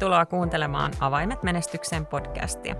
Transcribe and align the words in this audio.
Tervetuloa 0.00 0.26
kuuntelemaan 0.26 0.92
Avaimet 1.00 1.42
menestykseen 1.42 2.06
podcastia. 2.06 2.74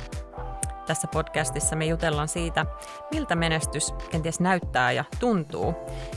Tässä 0.86 1.08
podcastissa 1.08 1.76
me 1.76 1.86
jutellaan 1.86 2.28
siitä, 2.28 2.66
miltä 3.10 3.36
menestys 3.36 3.94
kenties 4.10 4.40
näyttää 4.40 4.92
ja 4.92 5.04
tuntuu, 5.18 5.74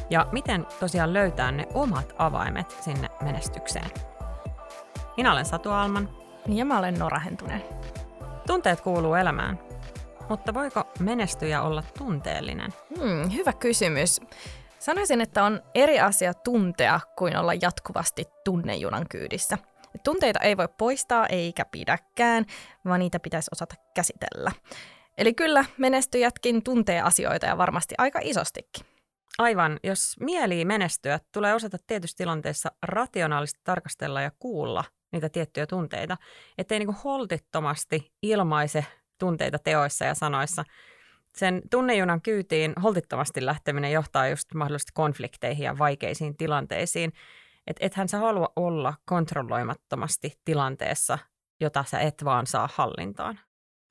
ja 0.10 0.28
miten 0.32 0.68
tosiaan 0.80 1.14
löytää 1.14 1.52
ne 1.52 1.68
omat 1.74 2.14
avaimet 2.18 2.78
sinne 2.82 3.10
menestykseen. 3.24 3.92
Minä 5.18 5.32
olen 5.32 5.46
Satu 5.46 5.70
Alman. 5.70 6.10
Ja 6.48 6.66
mä 6.66 6.80
olen 6.80 7.00
Nora 7.00 7.20
Hentunen. 7.20 7.64
Tunteet 8.48 8.82
kuuluu 8.82 9.14
elämään, 9.14 9.60
mutta 10.30 10.54
voiko 10.54 10.84
menestyjä 11.00 11.62
olla 11.62 11.84
tunteellinen? 11.98 12.74
Hmm, 12.98 13.32
hyvä 13.34 13.54
kysymys. 13.54 14.22
Sanoisin, 14.80 15.22
että 15.22 15.44
on 15.44 15.62
eri 15.76 16.00
asia 16.00 16.34
tuntea 16.34 17.00
kuin 17.18 17.38
olla 17.38 17.54
jatkuvasti 17.54 18.26
tunnejunan 18.46 19.06
kyydissä– 19.10 19.58
Tunteita 20.04 20.40
ei 20.40 20.58
voi 20.58 20.68
poistaa 20.78 21.28
eikä 21.28 21.66
pidäkään, 21.66 22.46
vaan 22.86 23.00
niitä 23.00 23.20
pitäisi 23.20 23.50
osata 23.52 23.76
käsitellä. 23.96 24.52
Eli 25.18 25.34
kyllä 25.34 25.66
menestyjätkin 25.78 26.64
tuntee 26.64 27.02
asioita 27.02 27.46
ja 27.46 27.58
varmasti 27.58 27.96
aika 27.98 28.20
isostikin. 28.24 28.86
Aivan. 29.38 29.80
Jos 29.84 30.16
mieli 30.20 30.66
menestyä, 30.66 31.20
tulee 31.32 31.54
osata 31.54 31.78
tietysti 31.88 32.18
tilanteessa 32.18 32.72
rationaalisesti 32.82 33.62
tarkastella 33.64 34.22
ja 34.22 34.32
kuulla 34.40 34.84
niitä 35.12 35.30
tiettyjä 35.30 35.68
tunteita, 35.68 36.18
ettei 36.58 36.80
niin 36.80 36.96
holtittomasti 37.04 38.12
ilmaise 38.22 38.86
tunteita 39.20 39.60
teoissa 39.60 40.06
ja 40.06 40.14
sanoissa. 40.14 40.64
Sen 41.36 41.62
tunnejunan 41.72 42.22
kyytiin 42.22 42.74
holtittomasti 42.84 43.46
lähteminen 43.46 43.92
johtaa 43.92 44.28
just 44.28 44.54
mahdollisesti 44.54 44.92
konflikteihin 44.94 45.66
ja 45.66 45.78
vaikeisiin 45.78 46.38
tilanteisiin. 46.38 47.14
Että 47.68 47.86
ethän 47.86 48.10
sä 48.10 48.18
halua 48.18 48.54
olla 48.56 48.94
kontrolloimattomasti 49.06 50.40
tilanteessa, 50.46 51.20
jota 51.62 51.84
sä 51.88 52.00
et 52.00 52.26
vaan 52.26 52.48
saa 52.48 52.70
hallintaan. 52.74 53.40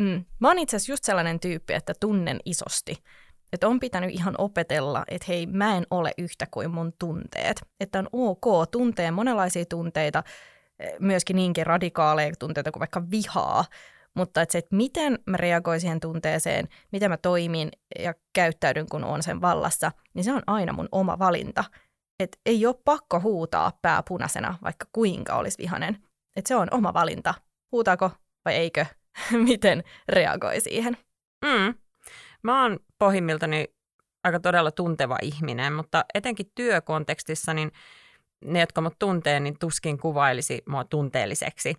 Mm. 0.03 0.25
Mä 0.41 0.49
oon 0.49 0.59
itse 0.59 0.77
asiassa 0.77 0.93
just 0.93 1.05
sellainen 1.05 1.41
tyyppi, 1.41 1.75
että 1.75 1.93
tunnen 2.01 2.41
isosti. 2.45 2.97
Että 3.53 3.69
on 3.69 3.81
pitänyt 3.81 4.11
ihan 4.11 4.35
opetella, 4.39 5.05
että 5.09 5.25
hei, 5.29 5.47
mä 5.47 5.77
en 5.77 5.87
ole 5.91 6.13
yhtä 6.19 6.47
kuin 6.51 6.71
mun 6.71 6.93
tunteet. 6.99 7.63
Että 7.81 7.99
on 7.99 8.09
ok 8.13 8.71
tuntee 8.71 9.11
monenlaisia 9.11 9.65
tunteita, 9.65 10.23
eh, 10.79 10.93
myöskin 11.01 11.37
niinkin 11.37 11.67
radikaaleja 11.67 12.33
tunteita 12.39 12.73
kuin 12.73 12.81
vaikka 12.81 13.11
vihaa, 13.11 13.65
mutta 14.15 14.43
että 14.43 14.53
se, 14.53 14.59
että 14.59 14.77
miten 14.77 15.19
mä 15.27 15.37
reagoin 15.37 15.81
siihen 15.81 16.01
tunteeseen, 16.01 16.69
miten 16.93 17.11
mä 17.11 17.17
toimin 17.17 17.69
ja 17.99 18.15
käyttäydyn, 18.33 18.89
kun 18.89 19.05
on 19.05 19.23
sen 19.23 19.41
vallassa, 19.41 19.93
niin 20.15 20.25
se 20.25 20.33
on 20.33 20.43
aina 20.47 20.73
mun 20.73 20.89
oma 20.93 21.19
valinta 21.19 21.65
että 22.23 22.39
ei 22.47 22.67
ole 22.67 22.75
pakko 22.85 23.21
huutaa 23.21 23.79
pää 23.83 24.03
punaisena, 24.09 24.59
vaikka 24.63 24.87
kuinka 24.93 25.35
olisi 25.35 25.59
vihanen. 25.59 25.99
Että 26.37 26.49
se 26.49 26.57
on 26.57 26.69
oma 26.71 26.95
valinta. 26.95 27.35
Huutaako 27.73 28.11
vai 28.45 28.55
eikö? 28.55 28.87
Miten 29.49 29.85
reagoi 30.09 30.61
siihen? 30.61 30.97
Mm. 31.45 31.75
Mä 32.43 32.63
oon 32.63 32.79
pohjimmiltani 32.99 33.67
aika 34.25 34.41
todella 34.41 34.71
tunteva 34.71 35.17
ihminen, 35.23 35.73
mutta 35.73 36.05
etenkin 36.15 36.53
työkontekstissa 36.55 37.55
niin 37.55 37.73
ne, 38.45 38.61
jotka 38.61 38.81
mut 38.81 38.99
tuntee, 38.99 39.41
niin 39.41 39.59
tuskin 39.59 39.99
kuvailisi 39.99 40.63
mua 40.69 40.85
tunteelliseksi 40.85 41.75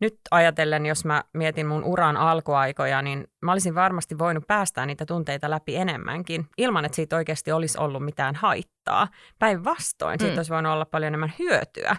nyt 0.00 0.18
ajatellen, 0.30 0.86
jos 0.86 1.04
mä 1.04 1.24
mietin 1.34 1.66
mun 1.66 1.84
uran 1.84 2.16
alkuaikoja, 2.16 3.02
niin 3.02 3.26
mä 3.42 3.52
olisin 3.52 3.74
varmasti 3.74 4.18
voinut 4.18 4.46
päästää 4.46 4.86
niitä 4.86 5.06
tunteita 5.06 5.50
läpi 5.50 5.76
enemmänkin, 5.76 6.46
ilman 6.58 6.84
että 6.84 6.96
siitä 6.96 7.16
oikeasti 7.16 7.52
olisi 7.52 7.78
ollut 7.78 8.04
mitään 8.04 8.34
haittaa. 8.34 9.08
Päinvastoin, 9.38 10.16
mm. 10.16 10.20
siitä 10.20 10.38
olisi 10.38 10.52
voinut 10.52 10.72
olla 10.72 10.84
paljon 10.84 11.08
enemmän 11.08 11.32
hyötyä. 11.38 11.96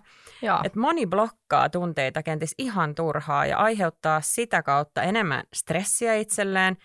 Et 0.64 0.76
moni 0.76 1.08
blokkaa 1.08 1.70
tunteita 1.70 2.24
kenties 2.24 2.56
ihan 2.58 2.96
turhaa 2.96 3.46
ja 3.46 3.58
aiheuttaa 3.58 4.22
sitä 4.22 4.64
kautta 4.64 5.02
enemmän 5.04 5.44
stressiä 5.54 6.16
itselleen, 6.16 6.78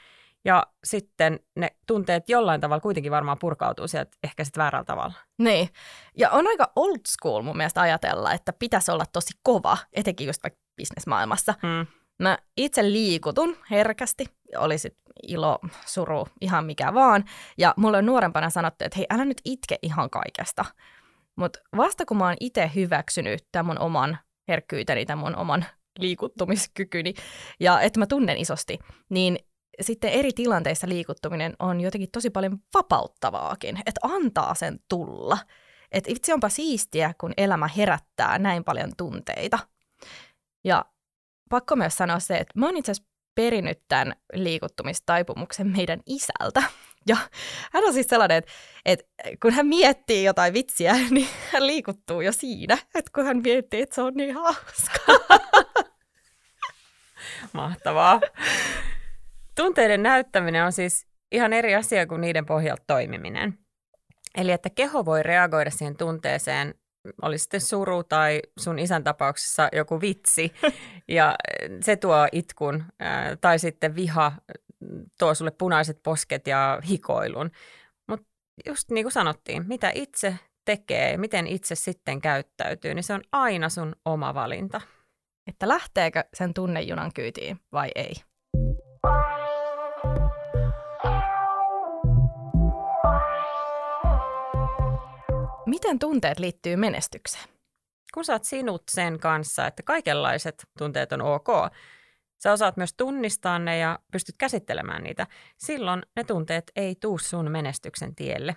ja 0.44 0.66
sitten 0.84 1.40
ne 1.56 1.70
tunteet 1.86 2.28
jollain 2.28 2.60
tavalla 2.60 2.80
kuitenkin 2.80 3.12
varmaan 3.12 3.38
purkautuu 3.38 3.88
sieltä 3.88 4.16
ehkä 4.24 4.44
sitten 4.44 4.60
väärällä 4.60 4.84
tavalla. 4.84 5.14
Niin. 5.38 5.68
Ja 6.16 6.30
on 6.30 6.46
aika 6.46 6.72
old 6.76 7.00
school 7.08 7.42
mun 7.42 7.56
mielestä 7.56 7.80
ajatella, 7.80 8.32
että 8.32 8.52
pitäisi 8.52 8.90
olla 8.90 9.04
tosi 9.12 9.32
kova, 9.42 9.78
etenkin 9.92 10.26
just 10.26 10.42
vaikka 10.42 10.65
bisnesmaailmassa. 10.76 11.54
Hmm. 11.62 11.86
Mä 12.18 12.38
itse 12.56 12.82
liikutun 12.82 13.56
herkästi, 13.70 14.26
oli 14.56 14.78
sit 14.78 14.96
ilo, 15.28 15.58
suru, 15.86 16.28
ihan 16.40 16.64
mikä 16.64 16.94
vaan. 16.94 17.24
Ja 17.58 17.74
mulle 17.76 17.98
on 17.98 18.06
nuorempana 18.06 18.50
sanottu, 18.50 18.84
että 18.84 18.98
hei, 18.98 19.06
älä 19.10 19.24
nyt 19.24 19.40
itke 19.44 19.78
ihan 19.82 20.10
kaikesta. 20.10 20.64
Mutta 21.36 21.58
vasta 21.76 22.04
kun 22.06 22.16
mä 22.16 22.24
oon 22.24 22.36
itse 22.40 22.70
hyväksynyt 22.74 23.44
tämän 23.52 23.66
mun 23.66 23.78
oman 23.78 24.18
herkkyyteni, 24.48 25.06
tämän 25.06 25.24
mun 25.24 25.36
oman 25.36 25.64
liikuttumiskykyni, 25.98 27.14
ja 27.60 27.80
että 27.80 27.98
mä 27.98 28.06
tunnen 28.06 28.38
isosti, 28.38 28.78
niin 29.08 29.38
sitten 29.80 30.10
eri 30.10 30.32
tilanteissa 30.32 30.88
liikuttuminen 30.88 31.56
on 31.58 31.80
jotenkin 31.80 32.10
tosi 32.10 32.30
paljon 32.30 32.58
vapauttavaakin, 32.74 33.76
että 33.86 34.00
antaa 34.02 34.54
sen 34.54 34.78
tulla. 34.88 35.38
Että 35.92 36.10
itse 36.12 36.34
onpa 36.34 36.48
siistiä, 36.48 37.14
kun 37.20 37.32
elämä 37.36 37.68
herättää 37.68 38.38
näin 38.38 38.64
paljon 38.64 38.92
tunteita. 38.96 39.58
Ja 40.64 40.84
pakko 41.50 41.76
myös 41.76 41.96
sanoa 41.96 42.18
se, 42.18 42.36
että 42.36 42.58
mä 42.58 42.66
oon 42.66 42.76
itse 42.76 42.92
asiassa 42.92 43.12
perinnyt 43.34 43.82
tämän 43.88 44.12
liikuttumistaipumuksen 44.32 45.66
meidän 45.66 46.00
isältä. 46.06 46.62
Ja 47.08 47.16
hän 47.72 47.84
on 47.84 47.92
siis 47.92 48.06
sellainen, 48.06 48.36
että, 48.36 48.52
että 48.84 49.04
kun 49.42 49.52
hän 49.52 49.66
miettii 49.66 50.24
jotain 50.24 50.54
vitsiä, 50.54 50.94
niin 51.10 51.28
hän 51.52 51.66
liikuttuu 51.66 52.20
jo 52.20 52.32
siinä, 52.32 52.78
että 52.94 53.10
kun 53.14 53.24
hän 53.24 53.42
miettii, 53.42 53.82
että 53.82 53.94
se 53.94 54.02
on 54.02 54.14
niin 54.14 54.34
hauskaa. 54.34 55.38
Mahtavaa. 57.52 58.20
Tunteiden 59.56 60.02
näyttäminen 60.02 60.64
on 60.64 60.72
siis 60.72 61.06
ihan 61.32 61.52
eri 61.52 61.74
asia 61.74 62.06
kuin 62.06 62.20
niiden 62.20 62.46
pohjalta 62.46 62.82
toimiminen. 62.86 63.58
Eli 64.34 64.52
että 64.52 64.70
keho 64.70 65.04
voi 65.04 65.22
reagoida 65.22 65.70
siihen 65.70 65.96
tunteeseen, 65.96 66.74
oli 67.22 67.38
sitten 67.38 67.60
suru 67.60 68.02
tai 68.02 68.42
sun 68.58 68.78
isän 68.78 69.04
tapauksessa 69.04 69.68
joku 69.72 70.00
vitsi, 70.00 70.52
ja 71.08 71.36
se 71.80 71.96
tuo 71.96 72.28
itkun, 72.32 72.84
tai 73.40 73.58
sitten 73.58 73.94
viha 73.94 74.32
tuo 75.18 75.34
sulle 75.34 75.50
punaiset 75.50 76.02
posket 76.02 76.46
ja 76.46 76.80
hikoilun. 76.88 77.50
Mutta 78.08 78.26
just 78.66 78.90
niin 78.90 79.04
kuin 79.04 79.12
sanottiin, 79.12 79.68
mitä 79.68 79.92
itse 79.94 80.38
tekee, 80.64 81.16
miten 81.16 81.46
itse 81.46 81.74
sitten 81.74 82.20
käyttäytyy, 82.20 82.94
niin 82.94 83.02
se 83.02 83.14
on 83.14 83.22
aina 83.32 83.68
sun 83.68 83.96
oma 84.04 84.34
valinta. 84.34 84.80
Että 85.46 85.68
lähteekö 85.68 86.24
sen 86.34 86.54
tunnejunan 86.54 87.12
kyytiin 87.14 87.60
vai 87.72 87.90
ei. 87.94 88.14
Miten 95.76 95.98
tunteet 95.98 96.38
liittyy 96.38 96.76
menestykseen? 96.76 97.44
Kun 98.14 98.24
sä 98.24 98.32
oot 98.32 98.44
sinut 98.44 98.82
sen 98.90 99.18
kanssa, 99.20 99.66
että 99.66 99.82
kaikenlaiset 99.82 100.64
tunteet 100.78 101.12
on 101.12 101.20
ok, 101.22 101.46
sä 102.42 102.52
osaat 102.52 102.76
myös 102.76 102.94
tunnistaa 102.94 103.58
ne 103.58 103.78
ja 103.78 103.98
pystyt 104.12 104.34
käsittelemään 104.38 105.02
niitä, 105.02 105.26
silloin 105.56 106.02
ne 106.16 106.24
tunteet 106.24 106.72
ei 106.76 106.94
tuu 106.94 107.18
sun 107.18 107.50
menestyksen 107.50 108.14
tielle. 108.14 108.56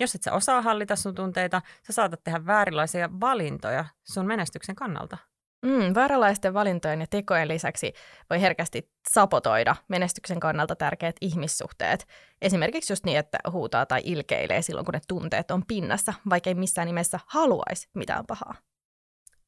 Jos 0.00 0.14
et 0.14 0.22
sä 0.22 0.32
osaa 0.32 0.62
hallita 0.62 0.96
sun 0.96 1.14
tunteita, 1.14 1.62
sä 1.86 1.92
saatat 1.92 2.24
tehdä 2.24 2.46
väärinlaisia 2.46 3.10
valintoja 3.20 3.84
sun 4.04 4.26
menestyksen 4.26 4.76
kannalta. 4.76 5.18
Mm, 5.62 5.94
vääränlaisten 5.94 6.54
valintojen 6.54 7.00
ja 7.00 7.06
tekojen 7.06 7.48
lisäksi 7.48 7.92
voi 8.30 8.40
herkästi 8.40 8.90
sapotoida 9.10 9.76
menestyksen 9.88 10.40
kannalta 10.40 10.76
tärkeät 10.76 11.16
ihmissuhteet. 11.20 12.06
Esimerkiksi 12.42 12.92
just 12.92 13.04
niin, 13.04 13.18
että 13.18 13.38
huutaa 13.50 13.86
tai 13.86 14.00
ilkeilee 14.04 14.62
silloin, 14.62 14.84
kun 14.84 14.94
ne 14.94 15.00
tunteet 15.08 15.50
on 15.50 15.66
pinnassa, 15.66 16.14
vaikka 16.30 16.50
ei 16.50 16.54
missään 16.54 16.86
nimessä 16.86 17.20
haluaisi 17.26 17.88
mitään 17.94 18.26
pahaa. 18.26 18.54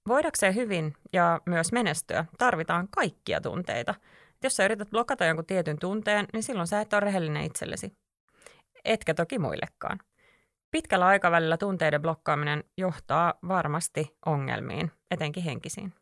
Voidakseen 0.09 0.55
hyvin 0.55 0.95
ja 1.13 1.41
myös 1.47 1.73
menestyä, 1.73 2.25
tarvitaan 2.39 2.89
kaikkia 2.91 3.41
tunteita. 3.41 3.95
Jos 4.43 4.57
sä 4.57 4.65
yrität 4.65 4.91
blokata 4.91 5.25
jonkun 5.25 5.47
tietyn 5.47 5.79
tunteen, 5.79 6.27
niin 6.33 6.43
silloin 6.43 6.67
sä 6.67 6.81
et 6.81 6.93
ole 6.93 7.01
rehellinen 7.01 7.45
itsellesi. 7.45 7.93
Etkä 8.85 9.15
toki 9.15 9.39
muillekaan. 9.39 9.99
Pitkällä 10.71 11.07
aikavälillä 11.07 11.57
tunteiden 11.57 12.03
blokkaaminen 12.03 12.65
johtaa 12.79 13.35
varmasti 13.49 14.17
ongelmiin, 14.27 14.91
etenkin 15.11 15.43
henkisiin. 15.43 15.93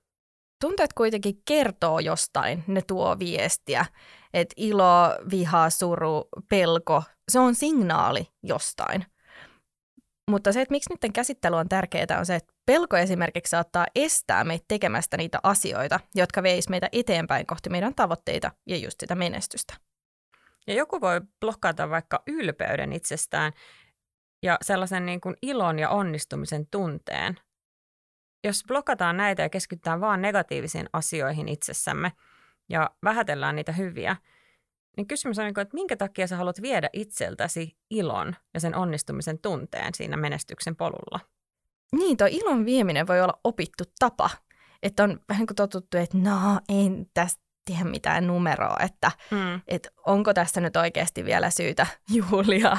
Tunteet 0.63 0.93
kuitenkin 0.93 1.43
kertoo 1.45 1.99
jostain, 1.99 2.65
ne 2.67 2.83
tuo 2.87 3.19
viestiä. 3.19 3.87
Että 4.35 4.55
ilo, 4.57 5.17
viha, 5.31 5.71
suru, 5.71 6.29
pelko, 6.49 7.03
se 7.29 7.39
on 7.39 7.55
signaali 7.55 8.29
jostain. 8.43 9.07
Mutta 10.31 10.53
se, 10.53 10.61
että 10.61 10.73
miksi 10.73 10.91
niiden 10.91 11.13
käsittely 11.13 11.57
on 11.57 11.69
tärkeää, 11.69 12.19
on 12.19 12.27
se, 12.27 12.35
että 12.35 12.53
pelko 12.67 12.97
esimerkiksi 12.97 13.51
saattaa 13.51 13.87
estää 13.95 14.45
meitä 14.45 14.65
tekemästä 14.69 15.17
niitä 15.17 15.39
asioita, 15.43 16.01
jotka 16.15 16.43
veis 16.43 16.69
meitä 16.69 16.89
eteenpäin 16.93 17.47
kohti 17.47 17.71
meidän 17.71 17.95
tavoitteita 17.95 18.51
ja 18.67 18.77
just 18.77 19.01
sitä 19.01 19.15
menestystä. 19.15 19.75
Ja 20.67 20.75
joku 20.75 21.01
voi 21.01 21.21
blokata 21.41 21.91
vaikka 21.91 22.23
ylpeyden 22.27 22.93
itsestään 22.93 23.53
ja 24.43 24.59
sellaisen 24.63 25.07
niin 25.07 25.21
kuin 25.21 25.37
ilon 25.43 25.79
ja 25.79 25.91
onnistumisen 25.91 26.67
tunteen, 26.71 27.37
jos 28.45 28.65
blokataan 28.69 29.17
näitä 29.17 29.43
ja 29.43 29.49
keskitytään 29.49 30.01
vaan 30.01 30.23
negatiivisiin 30.23 30.89
asioihin 30.93 31.49
itsessämme 31.49 32.13
ja 32.69 32.91
vähätellään 33.05 33.57
niitä 33.57 33.73
hyviä, 33.73 34.17
niin 34.97 35.07
kysymys 35.07 35.39
on, 35.39 35.47
että 35.47 35.67
minkä 35.73 35.97
takia 35.97 36.27
sä 36.27 36.37
haluat 36.37 36.63
viedä 36.63 36.89
itseltäsi 36.93 37.77
ilon 37.91 38.37
ja 38.55 38.61
sen 38.61 38.77
onnistumisen 38.77 39.39
tunteen 39.39 39.95
siinä 39.95 40.17
menestyksen 40.17 40.77
polulla? 40.77 41.21
Niin, 41.93 42.17
tuo 42.17 42.27
ilon 42.31 42.65
vieminen 42.65 43.07
voi 43.07 43.21
olla 43.21 43.41
opittu 43.45 43.85
tapa. 43.99 44.31
Että 44.83 45.05
on 45.05 45.21
vähän 45.29 45.47
kuin 45.47 45.57
totuttu, 45.57 45.97
että 45.97 46.19
no, 46.19 46.61
en 46.69 47.07
tästä 47.15 47.43
tiedä 47.65 47.85
mitään 47.85 48.27
numeroa, 48.27 48.77
että, 48.85 49.11
mm. 49.31 49.61
että 49.69 49.89
onko 50.07 50.35
tässä 50.35 50.61
nyt 50.61 50.77
oikeasti 50.77 51.25
vielä 51.25 51.51
syytä 51.51 51.87
juhlia. 52.15 52.77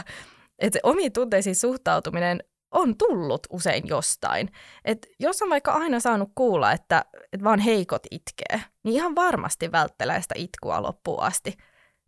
Että 0.59 0.79
omiin 0.83 1.13
tunteisiin 1.13 1.55
suhtautuminen 1.55 2.43
on 2.73 2.97
tullut 2.97 3.47
usein 3.49 3.87
jostain. 3.87 4.49
Et 4.85 5.07
jos 5.19 5.41
on 5.41 5.49
vaikka 5.49 5.71
aina 5.71 5.99
saanut 5.99 6.29
kuulla, 6.35 6.71
että, 6.71 7.05
että 7.33 7.43
vaan 7.43 7.59
heikot 7.59 8.03
itkee, 8.11 8.63
niin 8.83 8.95
ihan 8.95 9.15
varmasti 9.15 9.71
välttelee 9.71 10.21
sitä 10.21 10.35
itkua 10.37 10.81
loppuun 10.81 11.23
asti. 11.23 11.53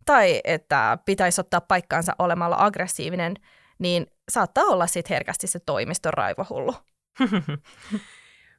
Tai 0.06 0.40
että 0.44 0.98
pitäisi 1.04 1.40
ottaa 1.40 1.60
paikkaansa 1.60 2.12
olemalla 2.18 2.56
aggressiivinen, 2.58 3.34
niin 3.78 4.06
saattaa 4.28 4.64
olla 4.64 4.86
sitten 4.86 5.14
herkästi 5.14 5.46
se 5.46 5.58
toimiston 5.58 6.14
raivohullu. 6.14 6.74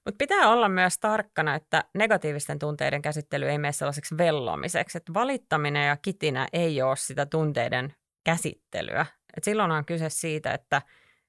Mutta 0.06 0.18
pitää 0.18 0.50
olla 0.50 0.70
myös 0.70 1.00
tarkkana, 1.00 1.56
että 1.56 1.84
negatiivisten 1.94 2.60
tunteiden 2.60 3.02
käsittely 3.02 3.50
ei 3.50 3.58
mene 3.58 3.72
sellaiseksi 3.72 4.18
vellomiseksi. 4.18 4.98
Että 4.98 5.14
valittaminen 5.14 5.88
ja 5.88 5.98
kitinä 5.98 6.48
ei 6.54 6.82
ole 6.82 6.96
sitä 6.96 7.26
tunteiden 7.26 7.94
käsittelyä. 8.24 9.06
Et 9.38 9.44
silloin 9.44 9.72
on 9.72 9.86
kyse 9.86 10.10
siitä, 10.10 10.52
että 10.54 10.82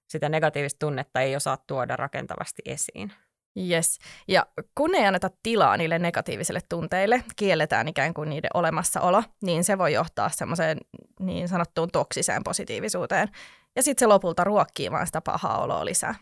sitä 0.08 0.28
negatiivista 0.28 0.78
tunnetta 0.86 1.20
ei 1.20 1.36
osaa 1.36 1.58
tuoda 1.66 1.96
rakentavasti 1.96 2.62
esiin. 2.64 3.12
Yes. 3.70 3.98
Ja 4.28 4.46
kun 4.74 4.94
ei 4.94 5.06
anneta 5.06 5.30
tilaa 5.42 5.76
niille 5.76 5.98
negatiivisille 5.98 6.60
tunteille, 6.68 7.24
kielletään 7.36 7.88
ikään 7.88 8.14
kuin 8.14 8.30
niiden 8.30 8.50
olemassaolo, 8.54 9.22
niin 9.42 9.64
se 9.64 9.78
voi 9.78 9.92
johtaa 9.92 10.28
semmoiseen 10.28 10.78
niin 11.20 11.48
sanottuun 11.48 11.90
toksiseen 11.90 12.44
positiivisuuteen. 12.44 13.28
Ja 13.76 13.82
sitten 13.82 14.00
se 14.00 14.06
lopulta 14.06 14.44
ruokkii 14.44 14.90
vaan 14.90 15.06
sitä 15.06 15.20
pahaa 15.20 15.62
oloa 15.62 15.84
lisää. 15.84 16.14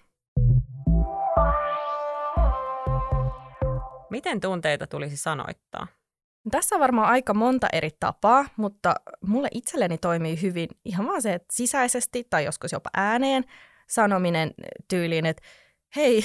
Miten 4.10 4.40
tunteita 4.40 4.86
tulisi 4.86 5.16
sanoittaa? 5.16 5.86
Tässä 6.50 6.76
on 6.76 6.80
varmaan 6.80 7.08
aika 7.08 7.34
monta 7.34 7.66
eri 7.72 7.90
tapaa, 8.00 8.44
mutta 8.56 8.94
mulle 9.26 9.48
itselleni 9.54 9.98
toimii 9.98 10.42
hyvin 10.42 10.68
ihan 10.84 11.06
vaan 11.06 11.22
se, 11.22 11.34
että 11.34 11.48
sisäisesti 11.52 12.26
tai 12.30 12.44
joskus 12.44 12.72
jopa 12.72 12.90
ääneen 12.96 13.44
sanominen 13.88 14.54
tyyliin, 14.88 15.26
että 15.26 15.42
hei, 15.96 16.24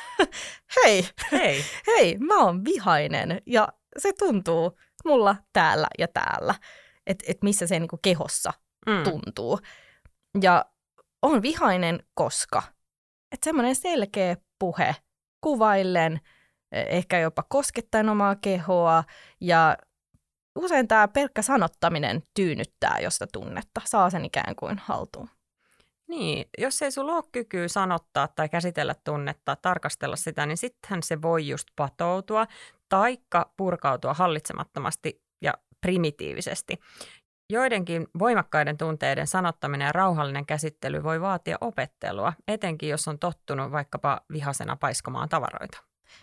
hei, 0.84 1.08
hei, 1.32 1.64
hei, 1.86 2.18
mä 2.18 2.44
oon 2.44 2.64
vihainen 2.64 3.42
ja 3.46 3.68
se 3.98 4.12
tuntuu 4.18 4.78
mulla 5.04 5.36
täällä 5.52 5.86
ja 5.98 6.08
täällä, 6.08 6.54
että 7.06 7.24
et 7.28 7.42
missä 7.42 7.66
se 7.66 7.78
niinku 7.78 7.98
kehossa 8.02 8.52
mm. 8.86 9.04
tuntuu. 9.04 9.58
Ja 10.42 10.64
on 11.22 11.42
vihainen 11.42 12.02
koska, 12.14 12.62
että 13.32 13.44
semmoinen 13.44 13.74
selkeä 13.74 14.36
puhe 14.58 14.96
kuvaillen– 15.40 16.20
ehkä 16.72 17.18
jopa 17.18 17.42
koskettaen 17.48 18.08
omaa 18.08 18.36
kehoa 18.36 19.04
ja 19.40 19.76
usein 20.58 20.88
tämä 20.88 21.08
pelkkä 21.08 21.42
sanottaminen 21.42 22.22
tyynyttää 22.34 22.98
josta 23.00 23.26
tunnetta, 23.32 23.80
saa 23.84 24.10
sen 24.10 24.24
ikään 24.24 24.56
kuin 24.56 24.78
haltuun. 24.78 25.30
Niin, 26.10 26.48
jos 26.58 26.82
ei 26.82 26.90
sulla 26.90 27.12
ole 27.12 27.24
kykyä 27.32 27.68
sanottaa 27.68 28.28
tai 28.28 28.48
käsitellä 28.48 28.94
tunnetta, 29.04 29.56
tarkastella 29.56 30.16
sitä, 30.16 30.46
niin 30.46 30.56
sittenhän 30.56 31.02
se 31.02 31.22
voi 31.22 31.48
just 31.48 31.68
patoutua 31.76 32.46
taikka 32.88 33.52
purkautua 33.56 34.14
hallitsemattomasti 34.14 35.22
ja 35.40 35.54
primitiivisesti. 35.80 36.80
Joidenkin 37.50 38.06
voimakkaiden 38.18 38.78
tunteiden 38.78 39.26
sanottaminen 39.26 39.86
ja 39.86 39.92
rauhallinen 39.92 40.46
käsittely 40.46 41.02
voi 41.02 41.20
vaatia 41.20 41.58
opettelua, 41.60 42.32
etenkin 42.48 42.88
jos 42.88 43.08
on 43.08 43.18
tottunut 43.18 43.72
vaikkapa 43.72 44.20
vihasena 44.32 44.76
paiskomaan 44.76 45.28
tavaroita. 45.28 45.78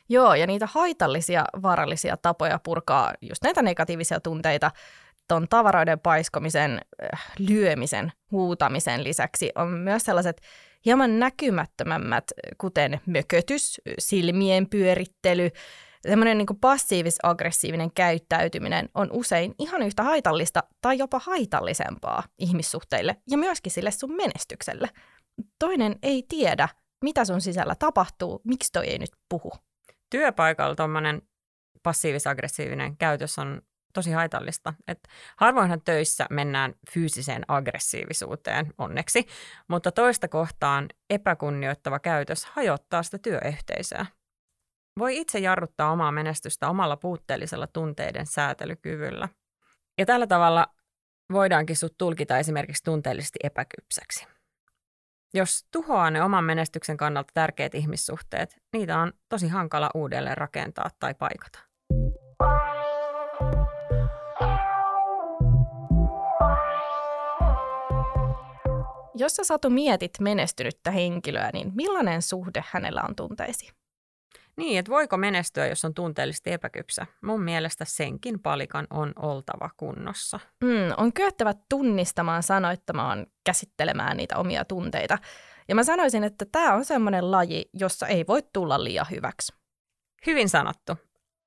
Joo, 0.09 0.35
ja 0.35 0.47
niitä 0.47 0.67
haitallisia, 0.71 1.45
vaarallisia 1.61 2.17
tapoja 2.17 2.59
purkaa 2.63 3.13
just 3.21 3.43
näitä 3.43 3.61
negatiivisia 3.61 4.19
tunteita 4.19 4.71
ton 5.27 5.47
tavaroiden 5.50 6.00
paiskomisen, 6.00 6.81
äh, 7.13 7.25
lyömisen, 7.39 8.12
huutamisen 8.31 9.03
lisäksi 9.03 9.51
on 9.56 9.68
myös 9.68 10.03
sellaiset 10.03 10.41
hieman 10.85 11.19
näkymättömämmät, 11.19 12.24
kuten 12.57 13.01
mökötys, 13.06 13.81
silmien 14.00 14.69
pyörittely, 14.69 15.50
semmoinen 16.07 16.38
niin 16.38 16.59
passiivis-aggressiivinen 16.62 17.91
käyttäytyminen 17.95 18.89
on 18.94 19.12
usein 19.12 19.56
ihan 19.59 19.83
yhtä 19.83 20.03
haitallista 20.03 20.63
tai 20.81 20.97
jopa 20.97 21.19
haitallisempaa 21.19 22.23
ihmissuhteille 22.39 23.15
ja 23.30 23.38
myöskin 23.38 23.71
sille 23.71 23.91
sun 23.91 24.15
menestykselle. 24.15 24.89
Toinen 25.59 25.95
ei 26.03 26.23
tiedä, 26.30 26.69
mitä 27.03 27.25
sun 27.25 27.41
sisällä 27.41 27.75
tapahtuu, 27.80 28.41
miksi 28.44 28.71
toi 28.71 28.88
ei 28.88 28.97
nyt 28.97 29.12
puhu 29.30 29.51
työpaikalla 30.09 30.75
tuommoinen 30.75 31.21
passiivis-aggressiivinen 31.83 32.97
käytös 32.97 33.39
on 33.39 33.62
tosi 33.97 34.11
haitallista. 34.11 34.73
Et 34.88 34.99
harvoinhan 35.38 35.81
töissä 35.81 36.25
mennään 36.29 36.73
fyysiseen 36.91 37.44
aggressiivisuuteen 37.47 38.73
onneksi, 38.77 39.27
mutta 39.67 39.91
toista 39.91 40.27
kohtaan 40.27 40.88
epäkunnioittava 41.09 41.99
käytös 41.99 42.45
hajottaa 42.45 43.03
sitä 43.03 43.17
työyhteisöä. 43.17 44.05
Voi 44.99 45.17
itse 45.17 45.39
jarruttaa 45.39 45.91
omaa 45.91 46.11
menestystä 46.11 46.69
omalla 46.69 46.97
puutteellisella 46.97 47.67
tunteiden 47.67 48.25
säätelykyvyllä. 48.25 49.29
Ja 49.97 50.05
tällä 50.05 50.27
tavalla 50.27 50.67
voidaankin 51.31 51.75
sut 51.75 51.97
tulkita 51.97 52.38
esimerkiksi 52.38 52.83
tunteellisesti 52.83 53.39
epäkypsäksi. 53.44 54.27
Jos 55.33 55.65
tuhoaa 55.71 56.11
ne 56.11 56.23
oman 56.23 56.44
menestyksen 56.44 56.97
kannalta 56.97 57.31
tärkeät 57.33 57.75
ihmissuhteet, 57.75 58.57
niitä 58.73 58.99
on 58.99 59.13
tosi 59.29 59.47
hankala 59.47 59.89
uudelleen 59.94 60.38
rakentaa 60.38 60.89
tai 60.99 61.13
paikata. 61.13 61.66
Jos 69.19 69.35
sä 69.35 69.43
Satu 69.43 69.69
mietit 69.69 70.11
menestynyttä 70.19 70.91
henkilöä, 70.91 71.49
niin 71.53 71.71
millainen 71.75 72.21
suhde 72.21 72.63
hänellä 72.68 73.01
on 73.09 73.15
tunteisiin? 73.15 73.71
Niin, 74.57 74.80
että 74.80 74.92
voiko 74.92 75.18
menestyä, 75.18 75.68
jos 75.68 75.85
on 75.85 75.94
tunteellisesti 75.94 76.51
epäkypsä? 76.51 77.06
Mun 77.21 77.42
mielestä 77.42 77.85
senkin 77.85 78.39
palikan 78.39 78.87
on 78.89 79.13
oltava 79.15 79.69
kunnossa. 79.77 80.39
Mm, 80.63 80.94
on 80.97 81.13
kyettävä 81.13 81.53
tunnistamaan, 81.69 82.44
sanoittamaan, 82.44 83.27
käsittelemään 83.44 84.18
niitä 84.18 84.37
omia 84.37 84.65
tunteita. 84.65 85.18
Ja 85.68 85.75
mä 85.75 85.83
sanoisin, 85.83 86.23
että 86.23 86.45
tämä 86.51 86.73
on 86.73 86.85
semmoinen 86.85 87.31
laji, 87.31 87.69
jossa 87.73 88.07
ei 88.07 88.27
voi 88.27 88.44
tulla 88.53 88.83
liian 88.83 89.06
hyväksi. 89.11 89.53
Hyvin 90.25 90.49
sanottu. 90.49 90.97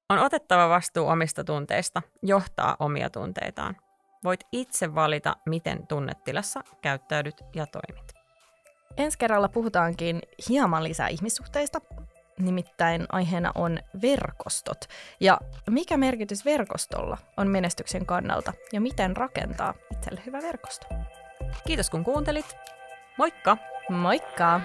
On 0.08 0.18
otettava 0.18 0.68
vastuu 0.68 1.08
omista 1.08 1.44
tunteista, 1.44 2.02
johtaa 2.22 2.76
omia 2.78 3.10
tunteitaan. 3.10 3.76
Voit 4.24 4.40
itse 4.52 4.94
valita, 4.94 5.36
miten 5.46 5.86
tunnetilassa 5.86 6.60
käyttäydyt 6.82 7.36
ja 7.54 7.66
toimit. 7.66 8.12
Ensi 8.96 9.18
kerralla 9.18 9.48
puhutaankin 9.48 10.20
hieman 10.48 10.84
lisää 10.84 11.08
ihmissuhteista, 11.08 11.80
Nimittäin 12.40 13.06
aiheena 13.12 13.52
on 13.54 13.78
verkostot. 14.02 14.84
Ja 15.20 15.40
mikä 15.70 15.96
merkitys 15.96 16.44
verkostolla 16.44 17.18
on 17.36 17.48
menestyksen 17.48 18.06
kannalta 18.06 18.52
ja 18.72 18.80
miten 18.80 19.16
rakentaa 19.16 19.74
itselle 19.92 20.22
hyvä 20.26 20.38
verkosto? 20.42 20.86
Kiitos 21.66 21.90
kun 21.90 22.04
kuuntelit. 22.04 22.56
Moikka! 23.18 23.56
Moikka! 23.88 24.60